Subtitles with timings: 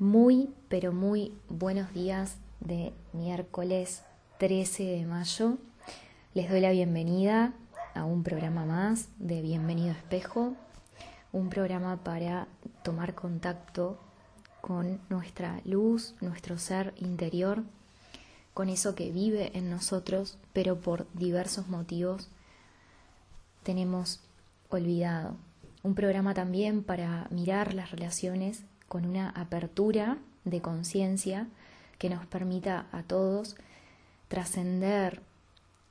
[0.00, 4.04] Muy, pero muy buenos días de miércoles
[4.38, 5.58] 13 de mayo.
[6.34, 7.52] Les doy la bienvenida
[7.94, 10.54] a un programa más de Bienvenido Espejo,
[11.32, 12.46] un programa para
[12.84, 13.98] tomar contacto
[14.60, 17.64] con nuestra luz, nuestro ser interior,
[18.54, 22.28] con eso que vive en nosotros, pero por diversos motivos
[23.64, 24.20] tenemos
[24.68, 25.34] olvidado.
[25.82, 31.46] Un programa también para mirar las relaciones con una apertura de conciencia
[31.98, 33.56] que nos permita a todos
[34.28, 35.20] trascender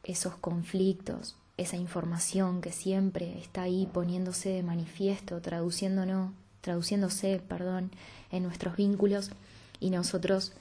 [0.03, 7.91] esos conflictos, esa información que siempre está ahí poniéndose de manifiesto, traduciéndonos, traduciéndose, perdón,
[8.31, 9.31] en nuestros vínculos
[9.79, 10.53] y nosotros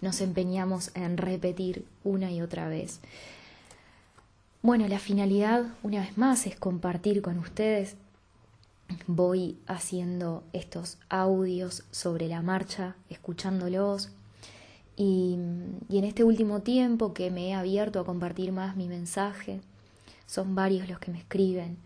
[0.00, 3.00] nos empeñamos en repetir una y otra vez.
[4.62, 7.96] Bueno, la finalidad, una vez más, es compartir con ustedes
[9.06, 14.10] voy haciendo estos audios sobre la marcha, escuchándolos.
[14.96, 19.60] Y, en este último tiempo que me he abierto a compartir más mi mensaje,
[20.26, 21.76] son varios los que me escriben.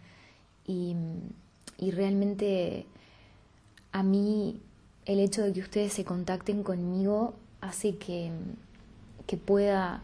[0.66, 0.96] Y,
[1.78, 2.86] y realmente
[3.92, 4.60] a mí
[5.06, 8.32] el hecho de que ustedes se contacten conmigo hace que,
[9.26, 10.02] que pueda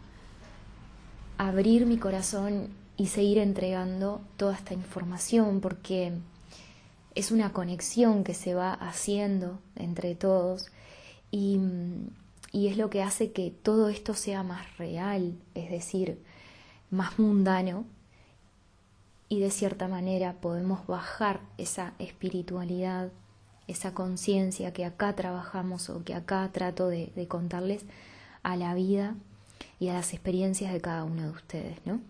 [1.38, 6.12] abrir mi corazón y seguir entregando toda esta información porque
[7.14, 10.70] es una conexión que se va haciendo entre todos
[11.30, 11.60] y,
[12.52, 16.22] es lo que hace que todo esto sea más real, es decir,
[16.90, 17.84] más mundano
[19.28, 23.12] y de cierta manera podemos bajar esa espiritualidad,
[23.68, 27.84] esa conciencia que acá trabajamos o que acá trato de, de contarles
[28.42, 29.14] a la vida
[29.78, 32.00] y a las experiencias de cada uno de ustedes, ¿no?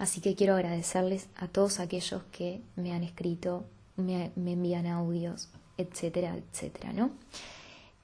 [0.00, 6.38] Así que quiero agradecerles a todos aquellos que me han escrito, me, envían audios, etcétera,
[6.38, 7.10] etcétera, ¿no?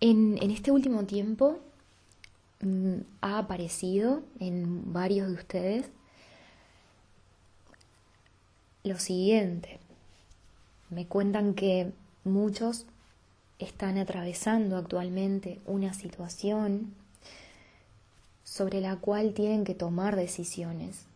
[0.00, 1.58] En, este último tiempo
[2.60, 5.86] mm, ha aparecido en varios de ustedes
[8.84, 9.78] lo siguiente.
[10.90, 11.92] Me cuentan que
[12.24, 12.84] muchos
[13.58, 16.92] están atravesando actualmente una situación
[18.44, 21.06] sobre la cual tienen que tomar decisiones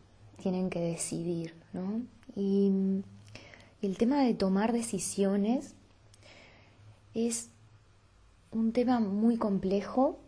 [0.40, 2.02] tienen que decidir, ¿no?
[2.34, 3.02] Y,
[3.82, 5.74] el tema de tomar decisiones
[7.14, 7.48] es
[8.50, 10.18] un tema muy complejo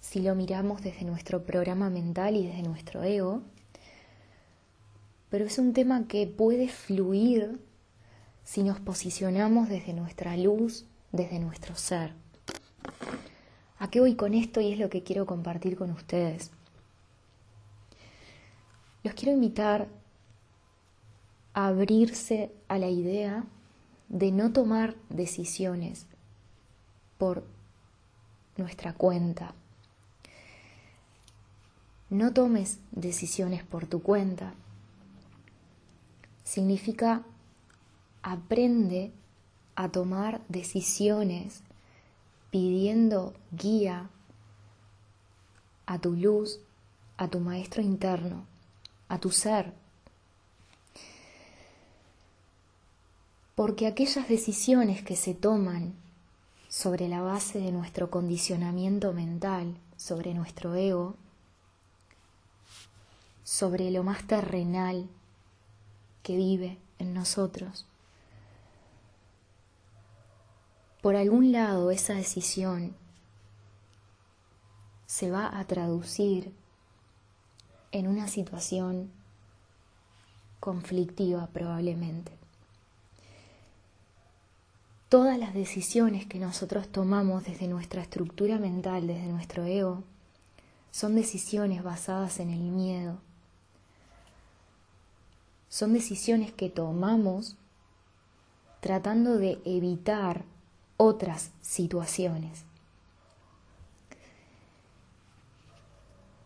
[0.00, 3.42] si lo miramos desde nuestro programa mental y desde nuestro ego,
[5.28, 7.60] pero es un tema que puede fluir
[8.42, 12.14] si nos posicionamos desde nuestra luz, desde nuestro ser.
[13.78, 16.52] ¿A qué voy con esto y es lo que quiero compartir con ustedes?
[19.06, 19.86] Los quiero invitar
[21.54, 23.44] a abrirse a la idea
[24.08, 26.06] de no tomar decisiones
[27.16, 27.44] por
[28.56, 29.54] nuestra cuenta.
[32.10, 34.54] No tomes decisiones por tu cuenta.
[36.42, 37.22] Significa
[38.22, 39.12] aprende
[39.76, 41.62] a tomar decisiones
[42.50, 44.10] pidiendo guía
[45.86, 46.58] a tu luz,
[47.18, 48.55] a tu maestro interno
[49.08, 49.72] a tu ser.
[53.54, 55.94] Porque aquellas decisiones que se toman
[56.68, 61.16] sobre la base de nuestro condicionamiento mental, sobre nuestro ego,
[63.44, 65.08] sobre lo más terrenal
[66.22, 67.86] que vive en nosotros,
[71.00, 72.96] por algún lado esa decisión
[75.06, 76.52] se va a traducir
[77.96, 79.10] en una situación
[80.60, 82.30] conflictiva probablemente.
[85.08, 90.04] Todas las decisiones que nosotros tomamos desde nuestra estructura mental, desde nuestro ego,
[90.90, 93.16] son decisiones basadas en el miedo.
[95.70, 97.56] Son decisiones que tomamos
[98.80, 100.44] tratando de evitar
[100.98, 102.64] otras situaciones.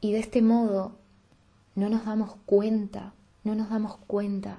[0.00, 0.92] Y de este modo
[1.80, 4.58] no nos damos cuenta, no nos damos cuenta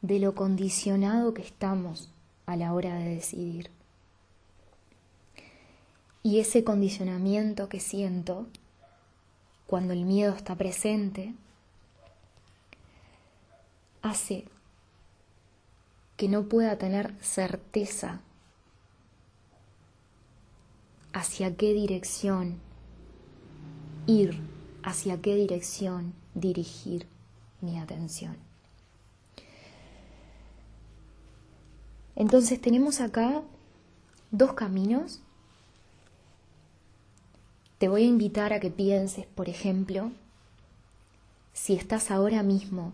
[0.00, 2.10] de lo condicionado que estamos
[2.46, 3.70] a la hora de decidir.
[6.22, 8.46] Y ese condicionamiento que siento
[9.66, 11.34] cuando el miedo está presente
[14.00, 14.46] hace
[16.16, 18.22] que no pueda tener certeza
[21.12, 22.58] hacia qué dirección
[24.06, 24.40] ir,
[24.82, 27.06] hacia qué dirección dirigir
[27.60, 28.36] mi atención.
[32.16, 33.42] Entonces tenemos acá
[34.30, 35.20] dos caminos.
[37.78, 40.12] Te voy a invitar a que pienses, por ejemplo,
[41.52, 42.92] si estás ahora mismo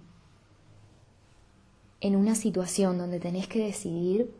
[2.00, 4.32] en una situación donde tenés que decidir,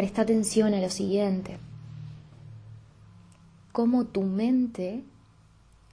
[0.00, 1.58] presta atención a lo siguiente,
[3.70, 5.04] cómo tu mente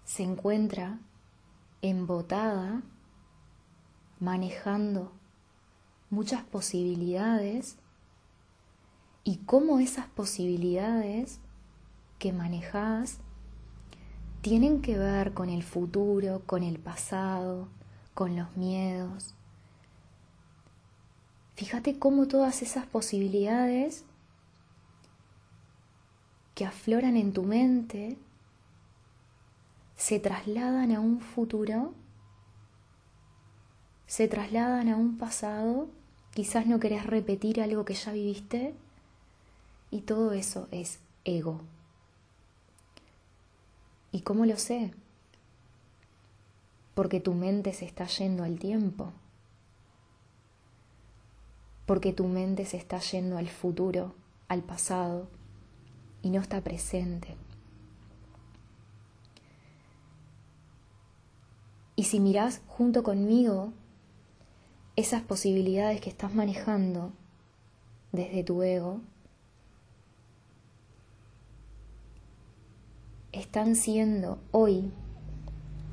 [0.06, 0.98] se encuentra
[1.82, 2.84] embotada,
[4.22, 5.12] manejando
[6.10, 7.76] muchas posibilidades
[9.26, 11.42] y cómo esas posibilidades
[12.18, 13.18] que manejas
[14.40, 17.68] tienen que ver con el futuro, con el pasado,
[18.14, 19.37] con los miedos.
[21.58, 24.04] Fíjate cómo todas esas posibilidades
[26.54, 28.16] que afloran en tu mente
[29.96, 31.96] se trasladan a un futuro,
[34.06, 35.88] se trasladan a un pasado,
[36.36, 38.76] quizás no querés repetir algo que ya viviste,
[39.90, 41.62] y todo eso es ego.
[44.12, 44.94] ¿Y cómo lo sé?
[46.94, 49.12] Porque tu mente se está yendo al tiempo,
[51.88, 54.14] porque tu mente se está yendo al futuro,
[54.50, 55.30] al pasado,
[56.22, 57.36] y no está presente.
[61.96, 63.72] Y si mirás junto conmigo
[64.98, 67.14] esas posibilidades que estás manejando
[68.12, 69.00] desde tu ego,
[73.32, 74.92] están siendo hoy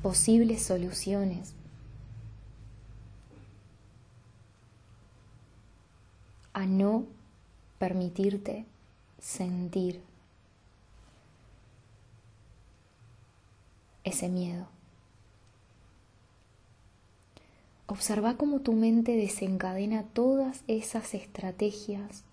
[0.03, 1.54] posibles soluciones
[6.55, 7.05] a no
[7.79, 8.65] permitirte
[9.19, 10.01] sentir
[14.05, 14.65] ese miedo.
[17.87, 22.23] Observa cómo tu mente desencadena todas esas estrategias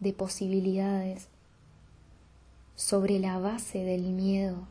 [0.00, 1.28] de posibilidades
[2.76, 4.66] sobre la base del miedo.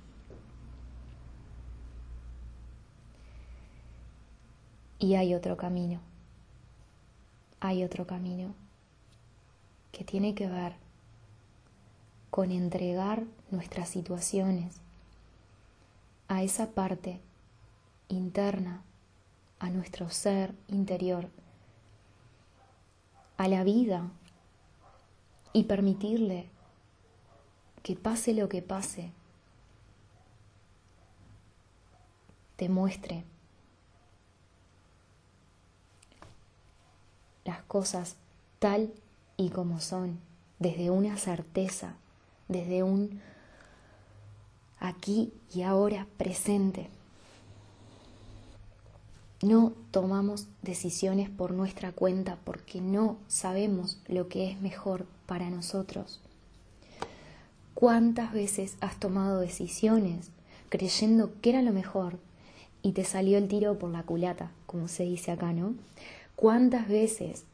[4.97, 5.99] Y hay otro camino,
[7.63, 8.53] hay otro camino
[9.93, 10.75] que tiene que ver
[12.29, 14.81] con entregar nuestras situaciones
[16.27, 17.21] a esa parte
[18.09, 18.83] interna
[19.59, 21.29] a nuestro ser interior,
[23.37, 24.11] a la vida
[25.53, 26.49] y permitirle
[27.81, 29.09] que pase lo que pase,
[32.57, 33.23] te muestre
[37.45, 38.15] las cosas
[38.59, 38.91] tal
[39.37, 40.19] y como son,
[40.59, 41.95] desde una certeza,
[42.47, 43.21] desde un
[44.79, 46.89] aquí y ahora presente.
[49.41, 56.21] No tomamos decisiones por nuestra cuenta porque no sabemos lo que es mejor para nosotros.
[57.73, 60.29] ¿Cuántas veces has tomado decisiones
[60.69, 62.17] creyendo que era lo mejor
[62.81, 65.73] y te salió el tiro por la culata, como se dice acá, ¿no?
[66.35, 67.45] ¿Cuántas veces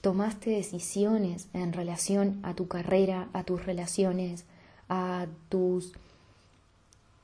[0.00, 4.44] tomaste decisiones en relación a tu carrera, a tus relaciones,
[4.88, 5.92] a tus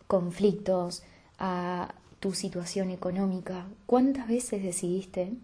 [0.07, 1.03] conflictos,
[1.39, 5.35] a tu situación económica, cuántas veces decidiste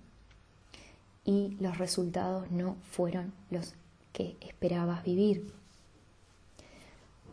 [1.24, 3.74] y los resultados no fueron los
[4.12, 5.52] que esperabas vivir.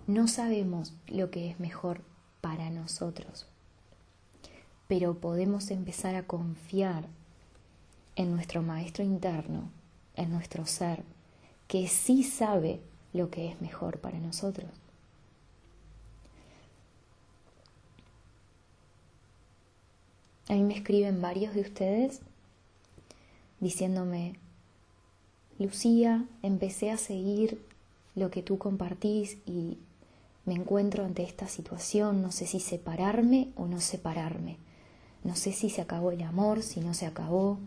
[0.08, 2.02] No sabemos lo que es mejor
[2.42, 3.48] para nosotros,
[4.88, 7.06] pero podemos empezar a confiar
[8.16, 9.70] en nuestro maestro interno,
[10.16, 11.04] en nuestro ser,
[11.68, 12.80] que sí sabe
[13.14, 14.70] lo que es mejor para nosotros.
[20.50, 22.20] A mí me escriben varios de ustedes
[23.60, 24.36] diciéndome,
[25.58, 27.64] Lucía, empecé a seguir
[28.16, 29.78] lo que tú compartís y
[30.46, 34.58] me encuentro ante esta situación, no sé si separarme o no separarme,
[35.24, 37.58] no sé si se acabó el amor, si no se acabó,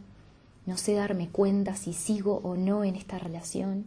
[0.67, 3.85] no sé darme cuenta si sigo o no en esta relación.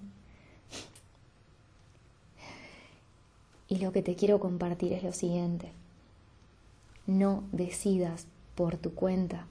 [3.68, 5.72] Y lo que te quiero compartir es lo siguiente,
[7.06, 9.46] no decidas por tu cuenta.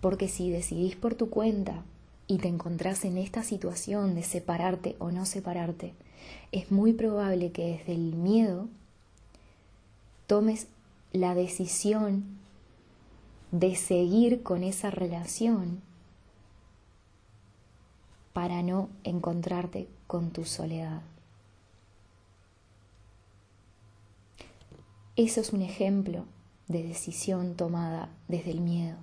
[0.00, 1.84] Porque si decidís por tu cuenta
[2.26, 5.94] y te encontrás en esta situación de separarte o no separarte,
[6.50, 8.66] es muy probable que desde el miedo
[10.26, 10.66] tomes
[11.12, 12.24] la decisión
[13.52, 15.82] de seguir con esa relación
[18.32, 21.02] para no encontrarte con tu soledad.
[25.16, 26.24] Eso es un ejemplo
[26.68, 28.96] de decisión tomada desde el miedo.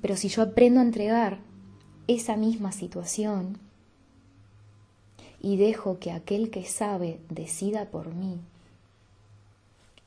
[0.00, 1.40] Pero si yo aprendo a entregar
[2.06, 3.58] esa misma situación
[5.42, 8.40] y dejo que aquel que sabe decida por mí,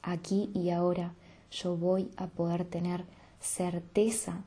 [0.02, 1.14] aquí y ahora
[1.52, 3.06] yo voy a poder tener
[3.40, 4.44] certeza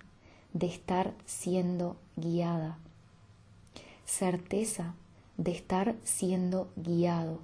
[0.53, 2.79] de estar siendo guiada,
[4.05, 4.95] certeza
[5.37, 7.41] de estar siendo guiado.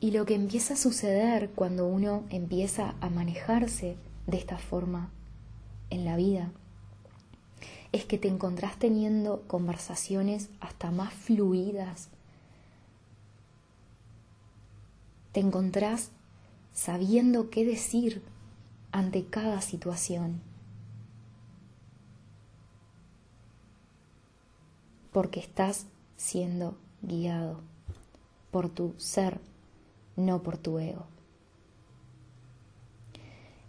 [0.00, 5.10] Y lo que empieza a suceder cuando uno empieza a manejarse de esta forma
[5.90, 6.52] en la vida
[7.90, 12.10] es que te encontrás teniendo conversaciones hasta más fluidas.
[15.32, 16.10] Te encontrás
[16.78, 18.22] sabiendo qué decir
[18.92, 20.40] ante cada situación.
[25.12, 27.58] Porque estás siendo guiado
[28.52, 29.40] por tu ser,
[30.14, 31.06] no por tu ego.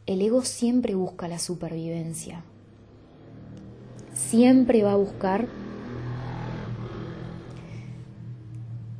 [0.05, 2.43] El ego siempre busca la supervivencia,
[4.13, 5.47] siempre va a buscar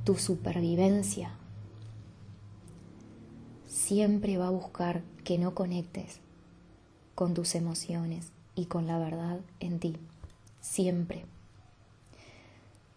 [0.03, 1.38] tu supervivencia,
[3.89, 6.19] siempre va a buscar que no conectes
[7.15, 9.97] con tus emociones y con la verdad en ti,
[10.61, 11.25] siempre.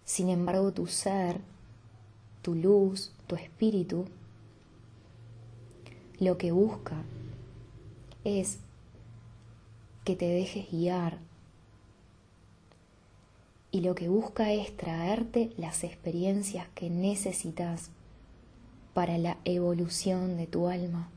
[0.05, 1.41] Sin embargo, tu ser,
[2.43, 4.05] tu luz, tu espíritu,
[6.21, 7.03] lo que busca
[8.25, 8.59] es
[10.05, 11.21] que te dejes guiar
[13.71, 17.89] y lo que busca es traerte las experiencias que necesitas
[18.95, 21.09] para la evolución de tu alma.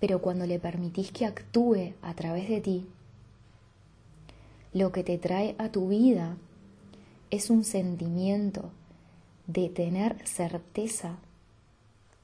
[0.00, 2.86] Pero cuando le permitís que actúe a través de ti,
[4.72, 6.36] lo que te trae a tu vida
[7.30, 8.70] es un sentimiento
[9.46, 11.18] de tener certeza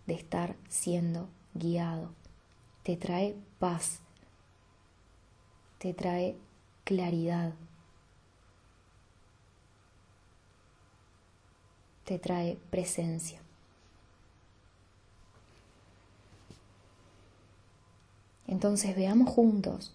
[0.06, 2.10] de estar siendo guiado.
[2.82, 3.98] Te trae paz,
[5.78, 6.36] te trae
[6.84, 7.52] claridad,
[12.06, 13.40] te trae presencia.
[18.46, 19.92] Entonces veamos juntos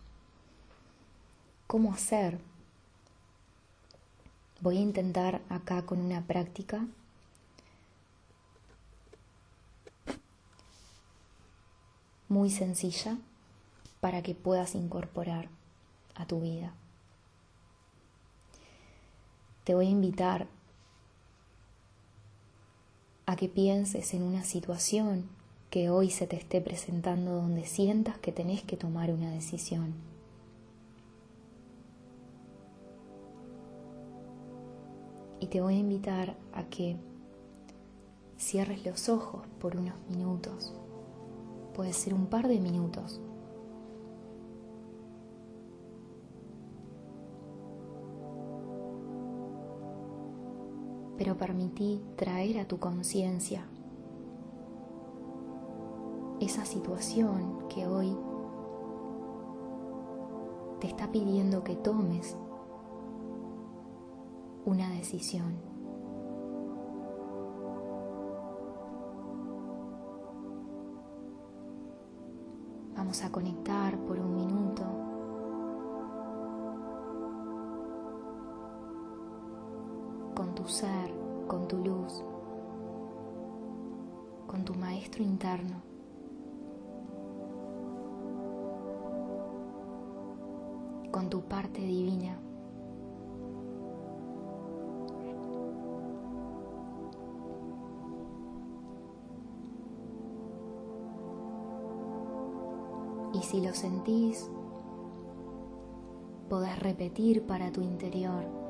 [1.68, 2.38] cómo hacer.
[4.60, 6.86] Voy a intentar acá con una práctica
[12.28, 13.18] muy sencilla
[14.02, 15.48] para que puedas incorporar
[16.16, 16.74] a tu vida.
[19.64, 20.48] Te voy a invitar
[23.32, 25.30] a que pienses en una situación
[25.70, 29.94] que hoy se te esté presentando donde sientas que tenés que tomar una decisión.
[35.42, 36.96] y te voy a invitar a que
[38.38, 40.72] cierres los ojos por unos minutos.
[41.74, 43.20] Puede ser un par de minutos.
[51.22, 53.68] Pero permití traer a tu conciencia
[56.40, 58.18] esa situación que hoy
[60.80, 62.36] te está pidiendo que tomes
[64.66, 65.60] una decisión.
[72.96, 75.11] Vamos a conectar por un minuto.
[81.48, 82.24] Con tu luz,
[84.48, 85.92] con tu maestro interno.
[91.12, 92.40] con tu parte divina.
[103.34, 104.50] Y si lo sentís,
[106.50, 108.61] podés repetir para tu interior.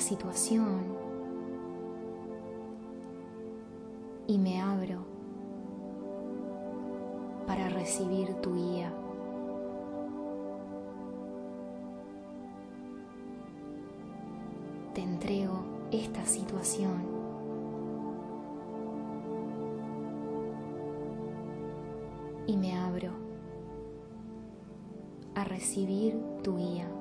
[0.00, 0.96] Situación
[4.26, 5.04] y me abro
[7.46, 8.92] para recibir tu guía.
[14.98, 15.60] te entrego
[15.92, 17.06] esta situación.
[22.48, 23.12] Y me abro
[25.36, 26.97] a recibir tu guía.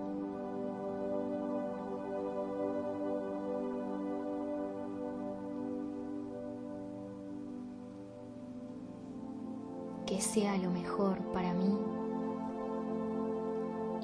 [10.37, 11.75] Sea lo mejor para mí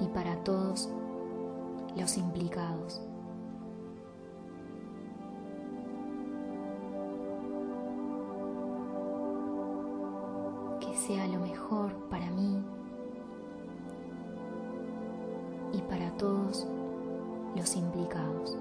[0.02, 0.90] y para todos
[1.96, 3.04] los implicados.
[10.80, 12.58] Que sea lo mejor para mí
[15.72, 16.68] y para todos
[17.56, 18.58] los implicados.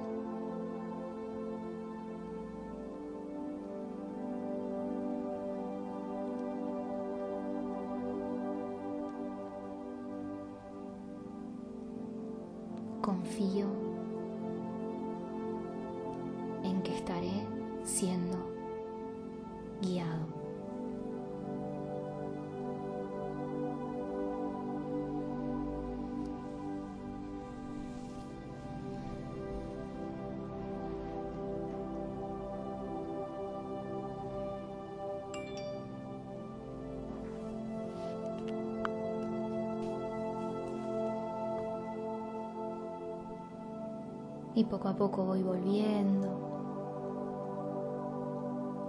[44.62, 46.28] Y poco a poco voy volviendo,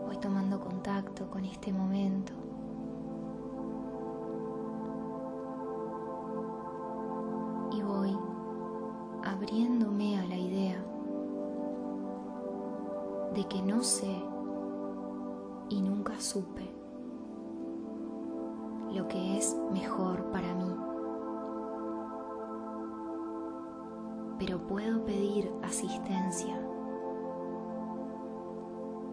[0.06, 2.32] voy tomando contacto con este momento.
[7.72, 8.16] Y voy
[9.24, 10.86] abriéndome a la idea
[13.34, 14.16] de que no sé
[15.70, 16.70] y nunca supe
[18.92, 20.73] lo que es mejor para mí.
[24.40, 26.60] Pero puedo pedir asistencia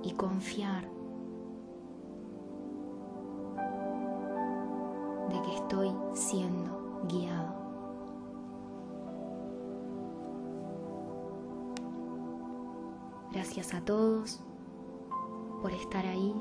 [0.03, 0.89] y confiar
[5.29, 7.61] de que estoy siendo guiado.
[13.33, 14.41] Gracias a todos
[15.63, 16.35] por estar ahí.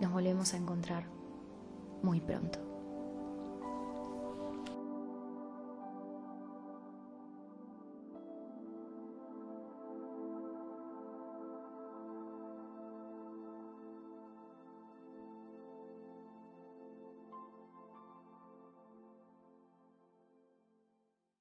[0.00, 1.06] Nos volvemos a encontrar
[2.02, 2.73] muy pronto.